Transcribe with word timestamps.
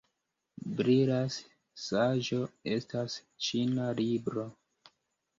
Brilas 0.77 1.35
saĝo 1.87 2.39
estas 2.77 3.17
ĉina 3.49 3.91
libro. 4.01 4.47